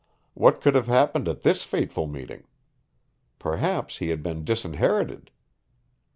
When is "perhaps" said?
3.37-3.99